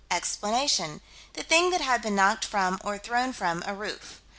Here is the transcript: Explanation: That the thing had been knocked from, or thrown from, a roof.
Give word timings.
Explanation: 0.09 0.99
That 1.33 1.43
the 1.47 1.47
thing 1.47 1.71
had 1.73 2.01
been 2.01 2.15
knocked 2.15 2.43
from, 2.43 2.79
or 2.83 2.97
thrown 2.97 3.33
from, 3.33 3.61
a 3.67 3.75
roof. 3.75 4.19